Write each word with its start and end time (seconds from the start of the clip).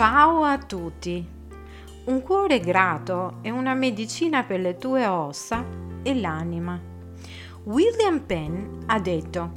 Ciao 0.00 0.44
a 0.44 0.56
tutti! 0.56 1.22
Un 2.06 2.22
cuore 2.22 2.58
grato 2.58 3.34
è 3.42 3.50
una 3.50 3.74
medicina 3.74 4.44
per 4.44 4.58
le 4.58 4.78
tue 4.78 5.04
ossa 5.04 5.62
e 6.02 6.18
l'anima. 6.18 6.80
William 7.64 8.20
Penn 8.20 8.84
ha 8.86 8.98
detto, 8.98 9.52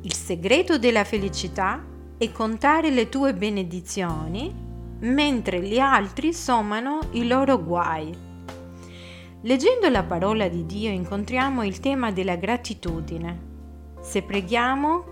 il 0.00 0.12
segreto 0.12 0.78
della 0.78 1.04
felicità 1.04 1.80
è 2.18 2.32
contare 2.32 2.90
le 2.90 3.08
tue 3.08 3.34
benedizioni 3.34 4.52
mentre 4.98 5.60
gli 5.60 5.78
altri 5.78 6.32
sommano 6.32 6.98
i 7.12 7.28
loro 7.28 7.62
guai. 7.62 8.12
Leggendo 9.42 9.88
la 9.90 10.02
parola 10.02 10.48
di 10.48 10.66
Dio 10.66 10.90
incontriamo 10.90 11.62
il 11.62 11.78
tema 11.78 12.10
della 12.10 12.34
gratitudine. 12.34 13.42
Se 14.00 14.22
preghiamo, 14.22 15.04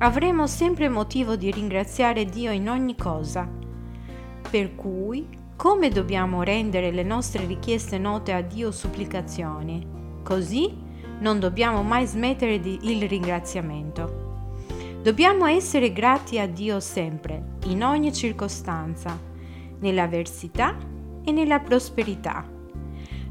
avremo 0.00 0.46
sempre 0.46 0.90
motivo 0.90 1.36
di 1.36 1.50
ringraziare 1.50 2.26
Dio 2.26 2.50
in 2.50 2.68
ogni 2.68 2.96
cosa 2.96 3.62
per 4.50 4.74
cui, 4.74 5.26
come 5.56 5.88
dobbiamo 5.88 6.42
rendere 6.42 6.90
le 6.90 7.02
nostre 7.02 7.46
richieste 7.46 7.98
note 7.98 8.32
a 8.32 8.40
Dio 8.40 8.70
supplicazioni? 8.70 9.86
Così 10.22 10.76
non 11.20 11.38
dobbiamo 11.38 11.82
mai 11.82 12.06
smettere 12.06 12.60
di, 12.60 12.78
il 12.82 13.08
ringraziamento. 13.08 14.22
Dobbiamo 15.02 15.46
essere 15.46 15.92
grati 15.92 16.38
a 16.38 16.46
Dio 16.46 16.80
sempre, 16.80 17.56
in 17.66 17.84
ogni 17.84 18.12
circostanza, 18.12 19.18
nell'avversità 19.80 20.76
e 21.24 21.30
nella 21.30 21.60
prosperità. 21.60 22.44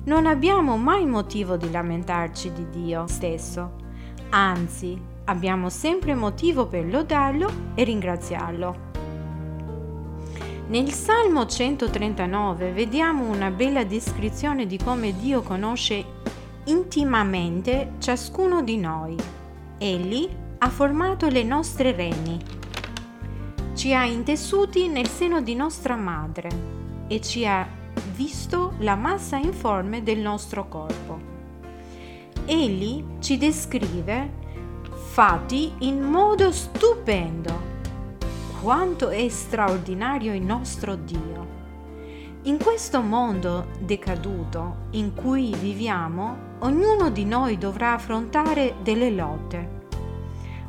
Non 0.05 0.25
abbiamo 0.25 0.77
mai 0.77 1.05
motivo 1.05 1.57
di 1.57 1.71
lamentarci 1.71 2.51
di 2.51 2.69
Dio 2.69 3.07
stesso, 3.07 3.75
anzi 4.29 4.99
abbiamo 5.25 5.69
sempre 5.69 6.13
motivo 6.13 6.67
per 6.67 6.85
lodarlo 6.85 7.49
e 7.75 7.83
ringraziarlo. 7.83 8.92
Nel 10.65 10.93
Salmo 10.93 11.45
139 11.45 12.71
vediamo 12.71 13.29
una 13.29 13.51
bella 13.51 13.83
descrizione 13.83 14.65
di 14.65 14.77
come 14.77 15.13
Dio 15.13 15.41
conosce 15.41 16.05
intimamente 16.65 17.91
ciascuno 17.99 18.63
di 18.63 18.77
noi. 18.77 19.17
Egli 19.77 20.29
ha 20.59 20.69
formato 20.69 21.27
le 21.27 21.43
nostre 21.43 21.91
reni, 21.91 22.39
ci 23.73 23.93
ha 23.93 24.05
intessuti 24.05 24.87
nel 24.87 25.09
seno 25.09 25.41
di 25.41 25.53
nostra 25.53 25.97
madre 25.97 26.49
e 27.07 27.19
ci 27.19 27.45
ha 27.45 27.67
visto 28.15 28.75
la 28.79 28.95
massa 28.95 29.35
informe 29.35 30.01
del 30.01 30.19
nostro 30.19 30.69
corpo. 30.69 31.19
Egli 32.45 33.03
ci 33.19 33.37
descrive 33.37 34.31
fatti 35.11 35.73
in 35.79 35.99
modo 35.99 36.53
stupendo 36.53 37.72
quanto 38.63 39.09
è 39.09 39.27
straordinario 39.27 40.33
il 40.33 40.41
nostro 40.41 40.95
Dio. 40.95 41.47
In 42.43 42.57
questo 42.57 43.01
mondo 43.01 43.67
decaduto 43.79 44.87
in 44.91 45.13
cui 45.13 45.53
viviamo, 45.53 46.55
ognuno 46.59 47.09
di 47.09 47.25
noi 47.25 47.57
dovrà 47.57 47.95
affrontare 47.95 48.75
delle 48.81 49.11
lotte. 49.11 49.81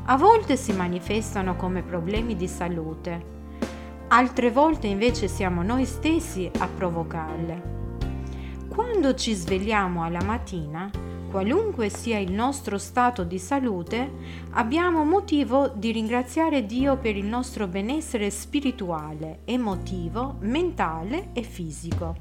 A 0.06 0.16
volte 0.16 0.56
si 0.56 0.72
manifestano 0.72 1.54
come 1.54 1.82
problemi 1.82 2.34
di 2.34 2.48
salute, 2.48 3.24
altre 4.08 4.50
volte 4.50 4.88
invece 4.88 5.28
siamo 5.28 5.62
noi 5.62 5.84
stessi 5.84 6.50
a 6.58 6.66
provocarle. 6.66 7.62
Quando 8.66 9.14
ci 9.14 9.34
svegliamo 9.34 10.02
alla 10.02 10.24
mattina, 10.24 10.90
qualunque 11.34 11.88
sia 11.88 12.20
il 12.20 12.30
nostro 12.30 12.78
stato 12.78 13.24
di 13.24 13.40
salute, 13.40 14.08
abbiamo 14.50 15.02
motivo 15.02 15.66
di 15.66 15.90
ringraziare 15.90 16.64
Dio 16.64 16.96
per 16.96 17.16
il 17.16 17.24
nostro 17.24 17.66
benessere 17.66 18.30
spirituale, 18.30 19.40
emotivo, 19.44 20.36
mentale 20.42 21.30
e 21.32 21.42
fisico. 21.42 22.14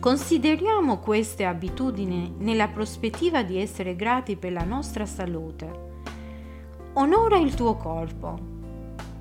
Consideriamo 0.00 1.00
queste 1.00 1.44
abitudini 1.44 2.32
nella 2.38 2.68
prospettiva 2.68 3.42
di 3.42 3.60
essere 3.60 3.94
grati 3.94 4.36
per 4.36 4.52
la 4.52 4.64
nostra 4.64 5.04
salute. 5.04 5.70
Onora 6.94 7.36
il 7.36 7.52
tuo 7.52 7.76
corpo. 7.76 8.38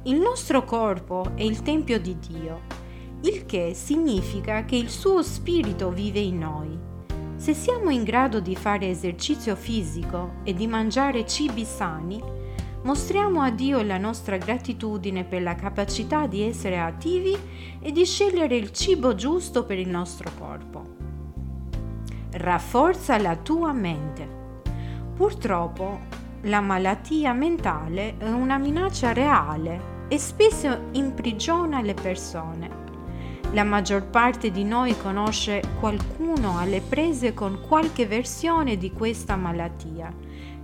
Il 0.04 0.16
nostro 0.16 0.64
corpo 0.64 1.32
è 1.36 1.44
il 1.44 1.62
Tempio 1.62 2.00
di 2.00 2.18
Dio, 2.20 2.62
il 3.24 3.46
che 3.46 3.74
significa 3.74 4.64
che 4.64 4.78
il 4.78 4.90
suo 4.90 5.22
spirito 5.22 5.90
vive 5.90 6.20
in 6.20 6.38
noi 6.38 6.92
se 7.44 7.54
siamo 7.54 7.90
in 7.90 8.06
grado 8.06 8.40
di 8.40 8.56
fare 8.56 8.88
esercizio 8.88 9.58
fisico 9.58 10.36
e 10.44 10.54
di 10.54 10.66
mangiare 10.66 11.26
cibi 11.26 11.66
sani, 11.66 12.24
mostriamo 12.84 13.42
a 13.42 13.52
Dio 13.52 13.82
la 13.82 13.98
nostra 13.98 14.38
gratitudine 14.38 15.26
per 15.26 15.42
la 15.42 15.54
capacità 15.54 16.26
di 16.26 16.42
essere 16.42 16.80
attivi 16.80 17.38
e 17.82 17.92
di 17.92 18.06
scegliere 18.06 18.56
il 18.56 18.72
cibo 18.72 19.14
giusto 19.14 19.66
per 19.66 19.78
il 19.78 19.90
nostro 19.90 20.32
corpo. 20.40 20.86
Rafforza 22.32 23.18
la 23.18 23.36
tua 23.36 23.74
mente. 23.74 24.26
Purtroppo 25.14 26.00
la 26.44 26.62
malattia 26.62 27.34
mentale 27.34 28.16
è 28.20 28.30
una 28.30 28.58
minaccia 28.58 29.12
reale 29.12 30.06
e 30.08 30.18
spesso 30.18 30.84
imprigiona 30.94 31.82
le 31.82 31.94
persone. 31.94 32.83
La 33.54 33.64
maggior 33.64 34.08
parte 34.08 34.50
di 34.50 34.64
noi 34.64 34.98
conosce 34.98 35.62
qualcuno 35.80 36.58
alle 36.58 36.82
prese 36.82 37.36
con 37.36 37.60
qualche 37.68 38.08
versione 38.08 38.78
di 38.78 38.92
questa 38.92 39.36
malattia, 39.36 40.12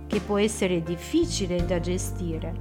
che 0.08 0.18
può 0.18 0.38
essere 0.38 0.82
difficile 0.82 1.64
da 1.64 1.78
gestire. 1.78 2.52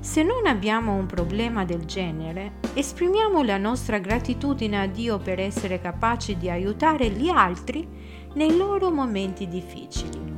Se 0.00 0.22
non 0.22 0.46
abbiamo 0.46 0.92
un 0.92 1.06
problema 1.06 1.64
del 1.64 1.86
genere, 1.86 2.58
esprimiamo 2.74 3.42
la 3.42 3.56
nostra 3.56 3.98
gratitudine 3.98 4.78
a 4.78 4.86
Dio 4.86 5.16
per 5.16 5.40
essere 5.40 5.80
capaci 5.80 6.36
di 6.36 6.50
aiutare 6.50 7.08
gli 7.08 7.30
altri 7.30 7.88
nei 8.34 8.54
loro 8.58 8.90
momenti 8.90 9.48
difficili. 9.48 10.34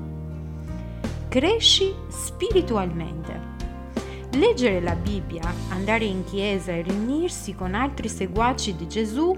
Cresci 1.29 1.93
spiritualmente. 2.07 3.58
Leggere 4.39 4.81
la 4.81 4.95
Bibbia, 4.95 5.53
andare 5.71 6.05
in 6.05 6.23
chiesa 6.23 6.71
e 6.71 6.83
riunirsi 6.83 7.57
con 7.57 7.75
altri 7.75 8.09
seguaci 8.09 8.77
di 8.77 8.87
Gesù 8.87 9.37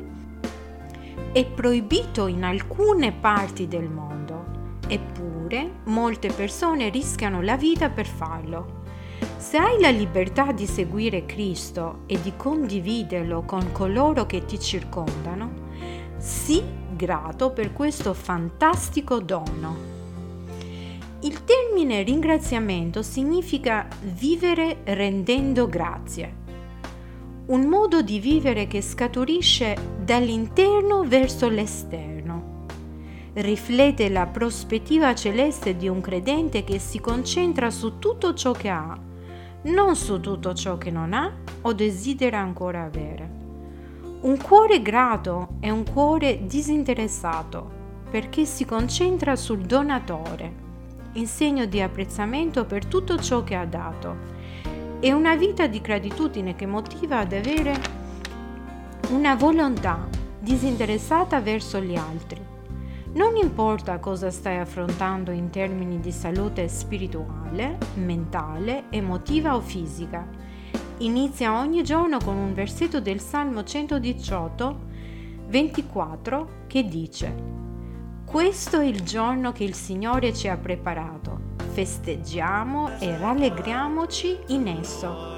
è 1.32 1.46
proibito 1.46 2.26
in 2.26 2.44
alcune 2.44 3.10
parti 3.10 3.66
del 3.66 3.88
mondo, 3.88 4.44
eppure 4.86 5.70
molte 5.84 6.30
persone 6.30 6.90
rischiano 6.90 7.40
la 7.40 7.56
vita 7.56 7.88
per 7.88 8.04
farlo. 8.04 8.82
Se 9.38 9.56
hai 9.56 9.80
la 9.80 9.88
libertà 9.88 10.52
di 10.52 10.66
seguire 10.66 11.24
Cristo 11.24 12.00
e 12.04 12.20
di 12.20 12.34
condividerlo 12.36 13.40
con 13.40 13.72
coloro 13.72 14.26
che 14.26 14.44
ti 14.44 14.60
circondano, 14.60 15.68
sii 16.18 16.62
grato 16.94 17.52
per 17.52 17.72
questo 17.72 18.12
fantastico 18.12 19.18
dono. 19.18 19.99
Il 21.22 21.44
termine 21.44 22.02
ringraziamento 22.02 23.02
significa 23.02 23.86
vivere 24.00 24.78
rendendo 24.84 25.68
grazie. 25.68 26.34
Un 27.48 27.66
modo 27.66 28.00
di 28.00 28.18
vivere 28.18 28.66
che 28.66 28.80
scaturisce 28.80 29.76
dall'interno 30.02 31.04
verso 31.04 31.50
l'esterno. 31.50 32.64
Riflette 33.34 34.08
la 34.08 34.28
prospettiva 34.28 35.14
celeste 35.14 35.76
di 35.76 35.88
un 35.88 36.00
credente 36.00 36.64
che 36.64 36.78
si 36.78 37.00
concentra 37.00 37.68
su 37.68 37.98
tutto 37.98 38.32
ciò 38.32 38.52
che 38.52 38.70
ha, 38.70 38.98
non 39.64 39.96
su 39.96 40.20
tutto 40.20 40.54
ciò 40.54 40.78
che 40.78 40.90
non 40.90 41.12
ha 41.12 41.30
o 41.60 41.72
desidera 41.74 42.38
ancora 42.38 42.84
avere. 42.84 43.30
Un 44.22 44.38
cuore 44.38 44.80
grato 44.80 45.56
è 45.60 45.68
un 45.68 45.84
cuore 45.84 46.46
disinteressato 46.46 47.78
perché 48.10 48.46
si 48.46 48.64
concentra 48.64 49.36
sul 49.36 49.60
donatore 49.60 50.68
in 51.12 51.26
segno 51.26 51.66
di 51.66 51.80
apprezzamento 51.80 52.64
per 52.64 52.86
tutto 52.86 53.18
ciò 53.18 53.42
che 53.42 53.54
ha 53.56 53.64
dato 53.64 54.38
e 55.00 55.12
una 55.12 55.34
vita 55.34 55.66
di 55.66 55.80
gratitudine 55.80 56.54
che 56.54 56.66
motiva 56.66 57.18
ad 57.18 57.32
avere 57.32 57.98
una 59.10 59.34
volontà 59.34 60.06
disinteressata 60.38 61.40
verso 61.40 61.80
gli 61.80 61.96
altri. 61.96 62.40
Non 63.12 63.34
importa 63.36 63.98
cosa 63.98 64.30
stai 64.30 64.58
affrontando 64.58 65.32
in 65.32 65.50
termini 65.50 65.98
di 65.98 66.12
salute 66.12 66.68
spirituale, 66.68 67.76
mentale, 67.94 68.84
emotiva 68.90 69.56
o 69.56 69.60
fisica. 69.60 70.28
Inizia 70.98 71.58
ogni 71.58 71.82
giorno 71.82 72.18
con 72.18 72.36
un 72.36 72.54
versetto 72.54 73.00
del 73.00 73.20
Salmo 73.20 73.64
118, 73.64 74.80
24 75.48 76.48
che 76.68 76.84
dice 76.84 77.59
questo 78.30 78.78
è 78.78 78.84
il 78.84 79.02
giorno 79.02 79.50
che 79.50 79.64
il 79.64 79.74
Signore 79.74 80.32
ci 80.32 80.46
ha 80.46 80.56
preparato. 80.56 81.48
Festeggiamo 81.72 82.96
e 83.00 83.18
rallegriamoci 83.18 84.38
in 84.48 84.68
esso. 84.68 85.34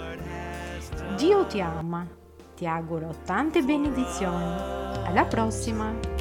Dio 1.16 1.46
ti 1.46 1.58
ama. 1.62 2.06
Ti 2.54 2.66
auguro 2.66 3.14
tante 3.24 3.62
benedizioni. 3.62 4.44
Alla 5.06 5.24
prossima! 5.24 6.11